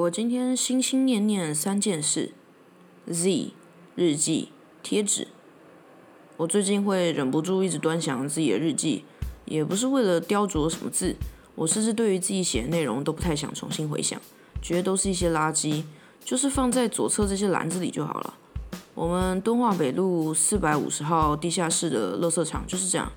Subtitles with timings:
[0.00, 2.32] 我今天心心念念三件事
[3.06, 3.52] ：Z、
[3.96, 4.48] 日记、
[4.82, 5.28] 贴纸。
[6.38, 9.04] 我最近会忍不住一直端详自己的日记，
[9.44, 11.16] 也不是为了雕琢什么字，
[11.54, 14.18] 我甚至对于自己写的内容都不太想重新回想，
[14.62, 15.82] 觉得都是一些垃圾，
[16.24, 18.34] 就是放在左侧这些篮子里就好了。
[18.94, 23.12] 我们敦化北路四百五十号地下室的垃圾场就是这样，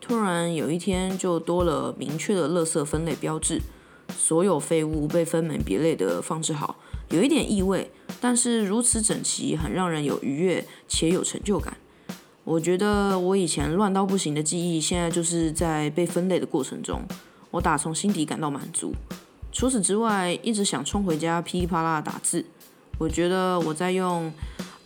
[0.00, 3.60] 突然有一天就多了明确的垃圾分类标志。
[4.16, 6.76] 所有废物被分门别类的放置好，
[7.10, 7.90] 有一点异味，
[8.20, 11.76] 但是如此整齐，很让人有愉悦且有成就感。
[12.44, 17.02] 我觉得我以前乱到不行的记忆，现在就是在被分类的过程中，
[17.50, 18.94] 我打从心底感到满足。
[19.52, 22.44] 除此之外，一直想冲回家噼里啪啦打字。
[22.98, 24.32] 我觉得我在用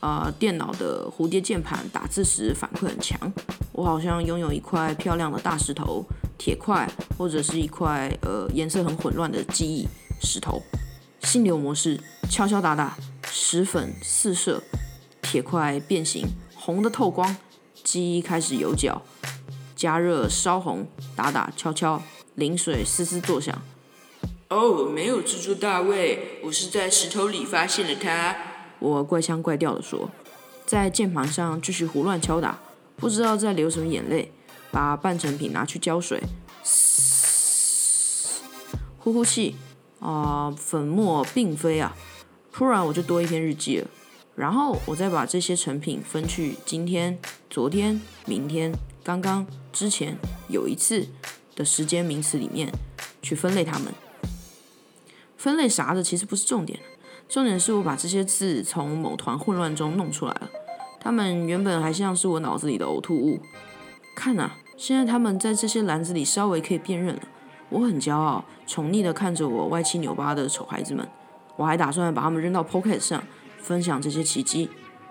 [0.01, 3.33] 呃电脑的蝴蝶键盘打字时反馈很强，
[3.73, 6.05] 我好像拥有一块漂亮的大石头。
[6.45, 9.87] 铁块或者是一块呃颜色很混乱的记忆
[10.21, 10.61] 石头，
[11.23, 12.97] 心流模式敲敲打打，
[13.31, 14.61] 石粉四射，
[15.23, 16.27] 铁块变形，
[16.57, 17.37] 红的透光，
[17.85, 19.03] 记忆开始有角，
[19.77, 22.03] 加热烧红，打打敲敲，
[22.35, 23.57] 淋水嘶嘶作响。
[24.49, 28.37] 哦，没有蜘蛛大卫，我是在石头里发现了他。
[28.81, 30.11] 我怪腔怪调的说，
[30.67, 32.59] 在键盘上继续胡乱敲打，
[32.97, 34.33] 不知道在流什么眼泪。
[34.73, 36.21] 把半成品拿去浇水，
[38.99, 39.55] 呼呼气
[40.01, 41.95] 啊，粉末并非啊，
[42.51, 43.87] 突然我就多一篇日记了。
[44.35, 47.19] 然后我再把这些成品分去今天、
[47.51, 48.73] 昨天、明天、
[49.05, 50.17] 刚刚、之前、
[50.49, 51.07] 有一次
[51.55, 52.73] 的时间名词里面
[53.21, 53.93] 去分类它们。
[55.37, 56.81] 分类啥的其实不是重点，
[57.29, 60.49] 重点是我把这些字从某团混乱中弄出来了。
[60.99, 63.39] 它们原本还像是我脑子里的呕吐物。
[64.17, 64.53] 看呐。
[64.83, 67.23] 现在他们在这些篮子里稍微可以辨认了，
[67.69, 71.07] 我很骄傲，宠溺的看着我歪七扭八的丑孩子们。
[71.55, 73.23] 我还打算把他们扔到 Pocket 上，
[73.61, 74.69] 分享这些奇迹。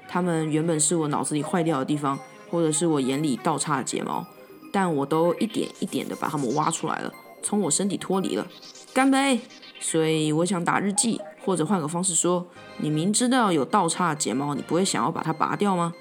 [0.09, 4.27] 他们原本是我脑子里坏掉的地方，或者是我眼里倒插的睫毛，
[4.73, 7.09] 但我都一点一点的把他们挖出来了，
[7.41, 8.45] 从我身体脱离了。
[8.93, 9.39] 干杯！
[9.79, 12.45] 所以我想打日记，或者换个方式说，
[12.79, 15.93] 你明知道有倒插的睫毛，你不会想要把它拔掉吗？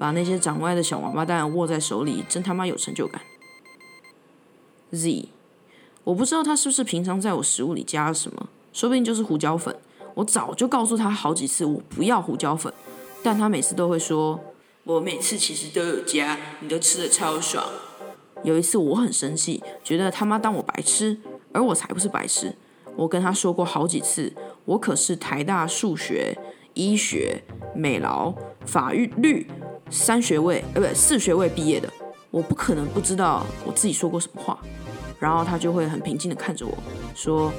[0.00, 3.20] 把那些长歪的小王八蛋握在手里，真他妈有成就感。
[4.92, 5.28] Z，
[6.04, 9.76] 我不知道他是不是平常在我食物里加了什么，说不定就是胡椒粉。
[10.14, 12.72] 我早就告诉他好几次，我不要胡椒粉，
[13.22, 14.40] 但他每次都会说，
[14.84, 17.62] 我每次其实都有加，你都吃的超爽。
[18.42, 21.18] 有一次我很生气，觉得他妈当我白痴，
[21.52, 22.56] 而我才不是白痴。
[22.96, 24.32] 我跟他说过好几次，
[24.64, 26.38] 我可是台大数学、
[26.72, 27.42] 医学、
[27.76, 28.34] 美劳、
[28.64, 29.46] 法律。
[29.90, 31.92] 三学位，呃，不，四学位毕业的，
[32.30, 34.58] 我不可能不知道我自己说过什么话。
[35.18, 36.72] 然后他就会很平静的看着我
[37.14, 37.52] 说：“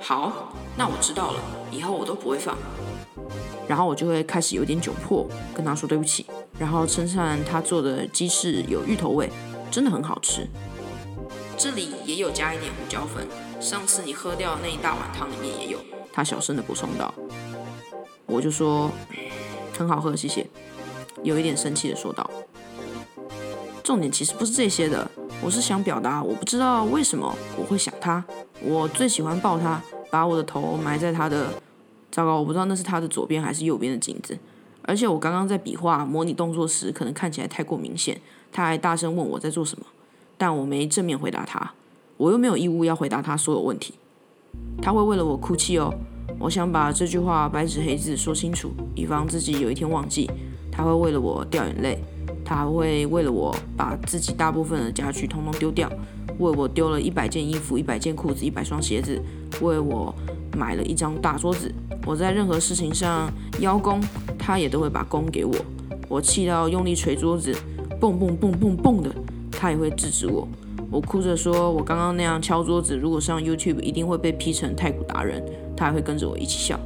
[0.00, 2.56] 好，那我知道了，以后我都不会放。”
[3.68, 6.24] 然后我就会开始有点窘迫，跟他说对不起，
[6.58, 9.30] 然后称赞他做的鸡翅有芋头味，
[9.70, 10.48] 真的很好吃。
[11.58, 13.26] 这里也有加一点胡椒粉，
[13.60, 15.78] 上次你喝掉那一大碗汤里面也有。
[16.12, 17.12] 他小声的补充道。
[18.26, 18.90] 我就说
[19.76, 20.46] 很好喝，谢谢。
[21.22, 22.28] 有一点生气的说道
[23.84, 25.08] ：“重点其实不是这些的，
[25.40, 28.24] 我是想表达，我不知道为什么我会想他。
[28.60, 31.52] 我最喜欢抱他，把我的头埋在他的……
[32.10, 34.36] 糟糕，我不知道那是他的左边还是右边的颈子。
[34.82, 38.20] 而且我刚刚在比划模拟动作时，可能看起来太过明显。
[38.50, 39.86] 他还大声问我在做什么，
[40.36, 41.72] 但我没正面回答他，
[42.16, 43.94] 我又没有义务要回答他所有问题。
[44.82, 45.94] 他会为了我哭泣哦。
[46.38, 50.28] 我想把这句话白纸黑字说清楚，以防自己有一天忘记。”
[50.72, 52.02] 他会为了我掉眼泪，
[52.44, 55.88] 他会为了我把自己大部分的家具通通丢掉，
[56.38, 59.20] 为我丢了一百件衣服、一百件裤子、一百双鞋子，
[59.60, 60.12] 为我
[60.56, 61.72] 买了一张大桌子。
[62.06, 64.00] 我在任何事情上邀功，
[64.38, 65.54] 他也都会把功给我。
[66.08, 67.54] 我气到用力捶桌子，
[68.00, 69.14] 蹦蹦蹦蹦蹦的，
[69.52, 70.48] 他也会制止我。
[70.90, 75.44] 我哭着说，我刚刚那样敲桌子，如果上 YouTube 一定会被批成太古达人。
[75.74, 76.78] 他还会跟着我一起笑。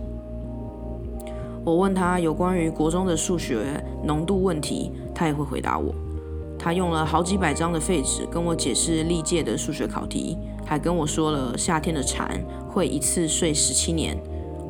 [1.66, 5.92] 我问他有关于国中的数学浓度问题，他也会回答我。
[6.56, 14.16] 他用了好几百张的废纸跟我解释历届的数学考题，还跟我说了夏天的蝉会一次睡十七年。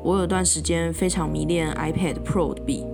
[0.03, 2.87] 我有段时间非常迷恋 iPad Pro 的笔，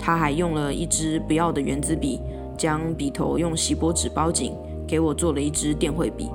[0.00, 2.20] 他还用了一支不要的圆珠笔，
[2.58, 4.52] 将笔头用锡箔纸包紧，
[4.84, 6.28] 给我做了一支电绘笔。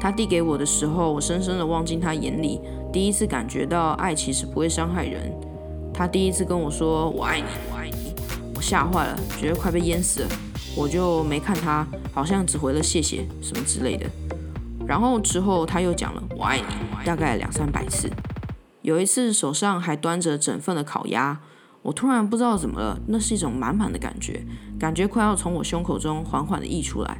[0.00, 2.60] 他递给我的时候，我深深的望进他眼里，
[2.92, 5.32] 第一次感觉到爱其实不会伤害人。
[5.94, 8.12] 他第一次跟我说“我爱你，我爱你”，
[8.56, 10.28] 我吓坏了，觉得快被淹死了，
[10.76, 14.04] 我就没看他，好像只回了谢谢什么之类的。
[14.84, 16.64] 然后之后他又讲了“我爱你”，
[17.06, 18.10] 大概两三百次。
[18.82, 21.40] 有一次手上还端着整份的烤鸭，
[21.80, 24.44] 我突然不知道怎么了，那是一种满满的感觉，
[24.78, 27.18] 感觉快要从我胸口中缓缓的溢出来。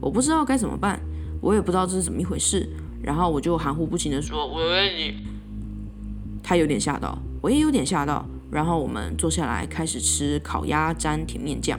[0.00, 1.00] 我不知道该怎么办，
[1.40, 2.68] 我也不知道这是怎么一回事，
[3.02, 5.14] 然后我就含糊不清的说：“我问你。”
[6.44, 11.78] 他有点吓到，我也有点吓到，然后我们坐下来开始吃烤鸭沾甜面酱。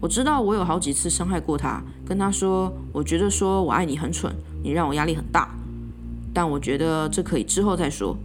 [0.00, 4.32] 我知道我有好几次伤害过他，跟他说，我觉得说我爱你很蠢，
[4.62, 5.48] 你让我压力很大。
[6.32, 8.16] 但我觉得这可以之后再说。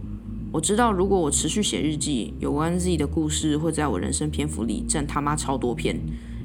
[0.52, 5.98] 我知道如果我持续写日记，有关自己的故事会在我人生篇幅里占他妈超多篇，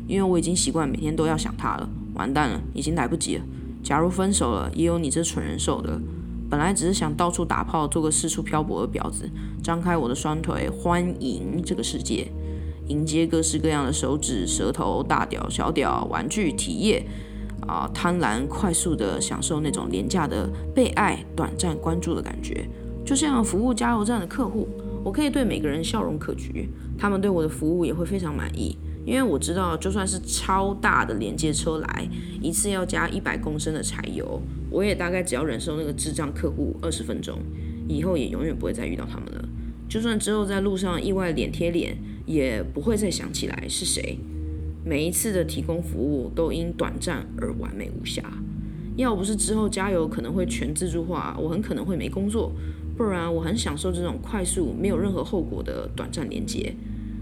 [0.07, 1.87] 因为我已经习惯每天都要想他了。
[2.15, 3.43] 完蛋了，已经来不及了。
[3.83, 6.01] 假如分手了，也有你这蠢人受的。
[6.49, 9.29] 本来只是想到处打炮，做个四处漂泊的婊子，
[9.63, 12.27] 张开我的双腿，欢迎这个世界。
[12.87, 17.05] 迎接各式各样的手指、舌头、大屌、小屌、玩具、体液，
[17.67, 22.67] 啊，贪婪快速的享受那种廉价的被爱、短暂关注的感觉，
[23.05, 24.67] 就像服务加油站的客户，
[25.03, 26.67] 我可以对每个人笑容可掬，
[26.97, 28.75] 他们对我的服务也会非常满意，
[29.09, 32.07] 因为我知道，就算是超大的连接车来，
[32.41, 34.39] 一次要加一百公升的柴油，
[34.69, 37.39] 我也大概只要忍受那个智障客户二十分钟，
[37.87, 39.49] 以后也永远不会再遇到他们了。
[39.89, 41.97] 就算之后在路上意外脸贴脸。
[42.29, 44.19] 也不会再想起来是谁。
[44.85, 48.21] 每一次的提供服务都因短暂而完美无瑕。
[48.97, 52.51] 要不是之后加油可能会全自助化，我很可能会没工作。
[52.95, 56.71] 不然我很享受这种快速、没有任何后果的短暂连接。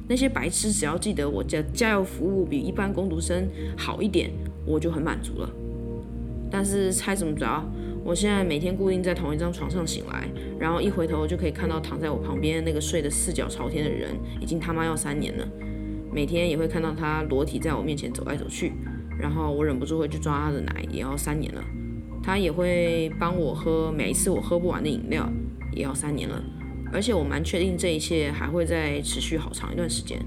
[0.08, 4.32] 那些白痴只要记得我家加油服务比一般工读生好一点，
[4.66, 5.50] 我就很满足了。
[6.50, 7.64] 但是猜怎么着？
[8.06, 15.46] 我现在每天固定在同一张床上醒来，然后一回头就可以看到躺在我旁边那个睡得四脚朝天的人，已经他妈要三年了。
[16.10, 18.72] 每天也会看到他裸体在我面前走来走去，
[19.20, 21.62] 然后我忍不住会去抓他的奶，也要三年了。
[22.24, 25.30] 他也会帮我喝每一次我喝不完的饮料，
[25.74, 26.42] 也要三年了。
[26.92, 30.20] 而且我蛮确定这一切还会再持续好长一段时间。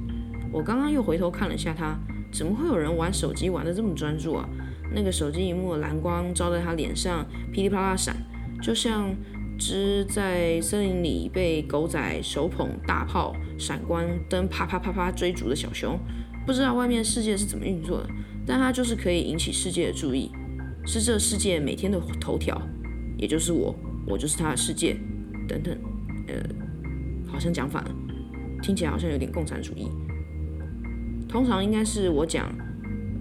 [0.53, 1.99] 我刚刚又回头看了一下他，
[2.33, 4.49] 怎么会有人玩手机玩得这么专注啊？
[4.93, 8.17] 那个手机荧幕的蓝光照在他脸上，噼里啪啦闪，
[8.61, 9.15] 就像
[9.57, 15.99] 只在森林里被狗仔手捧大炮、闪光灯啪啪啪啪追逐的小熊。
[16.45, 18.09] 不知道外面世界是怎么运作的，
[18.45, 20.33] 但它就是可以引起世界的注意，
[20.85, 22.61] 是这世界每天的头条，
[23.17, 23.73] 也就是我，
[24.07, 24.97] 我就是他的世界，
[25.47, 25.90] 等等。
[26.31, 27.91] 呃，好像讲反了，
[28.63, 29.89] 听起来好像有点共产主义。
[31.29, 32.47] 通常应该是我讲。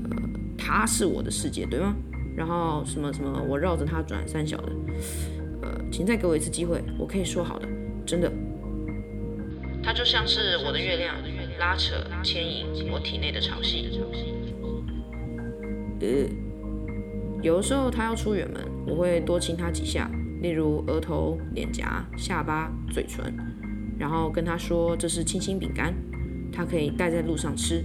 [0.10, 0.16] 呃
[0.62, 1.96] 他是我的世界，对吗？
[2.36, 4.72] 然后什么什么，我绕着他转三小的，
[5.64, 7.68] 呃，请再给我一次机会，我可以说好的，
[8.06, 8.32] 真的。
[9.82, 11.16] 他就像是我的月亮，
[11.58, 14.00] 拉扯牵引我体内的潮汐。
[16.02, 16.30] 呃，
[17.42, 23.34] 有的时候他要出远门，我会多亲他几下，例如额头、脸颊、下巴、嘴唇，
[23.98, 25.94] 然后跟他说这是亲亲饼干，
[26.52, 27.84] 他可以带在路上吃。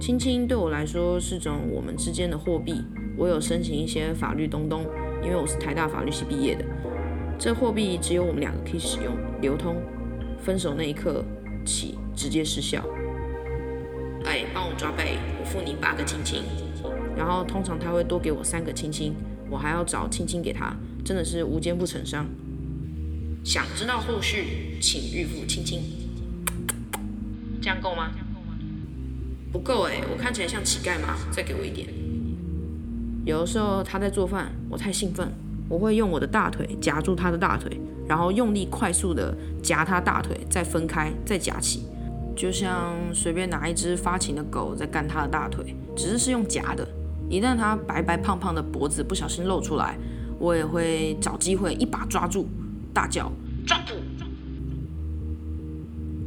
[0.00, 2.84] 亲亲对我来说是种我们之间的货币。
[3.16, 4.86] 我有申请一些法律东东，
[5.22, 6.64] 因为我是台大法律系毕业的。
[7.38, 9.76] 这货币只有我们两个可以使用、流通。
[10.38, 11.24] 分手那一刻
[11.64, 12.84] 起直接失效。
[14.24, 16.42] 哎，帮我抓背，我付你八个亲亲。
[17.16, 19.14] 然后通常他会多给我三个亲亲，
[19.50, 20.74] 我还要找亲亲给他，
[21.04, 22.26] 真的是无奸不成商。
[23.44, 25.82] 想知道后续，请预付亲亲。
[27.60, 28.10] 这样够吗？
[29.52, 31.16] 不够哎，我看起来像乞丐吗？
[31.30, 31.88] 再给我一点。
[33.24, 35.28] 有的时候他在做饭，我太兴奋，
[35.68, 41.84] 我会用我的大腿夹住他的大腿，然后用力快速的夹他大腿，再分开，再夹起，
[42.34, 46.88] 就像随便拿一只发情的狗在干他的大腿，只是是用夹的。
[47.28, 49.96] 一旦他白白胖胖的脖子不小心露出来，
[50.42, 52.48] 我也会找机会一把抓住，
[52.92, 53.30] 大叫
[53.64, 53.94] 抓捕，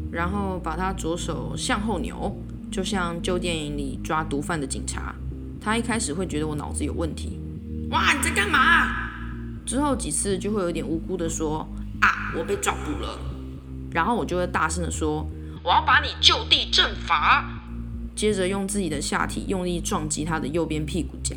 [0.10, 2.34] 然后把他左手向后扭。
[2.72, 5.14] 就像旧电影里抓毒贩的警察，
[5.60, 7.40] 他一开始会觉得我脑子有问题，
[7.90, 8.58] 哇，你在干嘛？
[9.66, 11.68] 之后几次就会有点无辜的说，
[12.00, 13.20] 啊，我被抓捕了。
[13.92, 15.30] 然后我就会大声的说，
[15.62, 17.46] 我要把你就地正法。
[18.16, 21.36] 接着用自己的下体用力撞击他的右边屁股夹，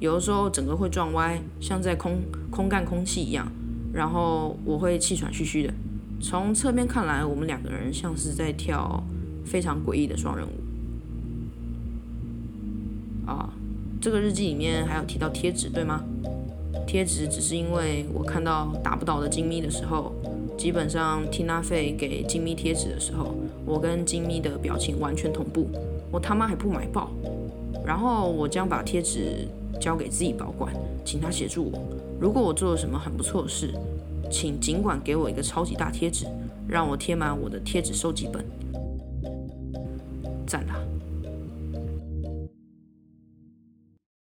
[0.00, 3.46] 有的时候整个会撞歪，像在空空干空气一样。
[3.92, 5.72] 然后我会气喘吁吁的。
[6.20, 9.02] 从侧面看来，我们两个人像是在跳。
[9.48, 10.50] 非常诡异的双人舞
[13.30, 13.48] 啊！
[14.00, 16.02] 这个日记里面还有提到贴纸，对吗？
[16.84, 20.12] 贴纸只是因为我看到打不倒的金咪的时候，
[20.58, 25.68] 基本上听那费给金咪贴纸的时候，我跟金咪的表情完全同步。
[26.10, 27.12] 我他妈还不买爆！
[27.84, 29.46] 然后我将把贴纸
[29.80, 31.78] 交给自己保管，请他协助我。
[32.20, 33.74] 如果我做了什么很不错的事，
[34.30, 36.26] 请尽管给我一个超级大贴纸，
[36.66, 38.44] 让我贴满我的贴纸收集本。
[40.46, 40.76] 赞啦！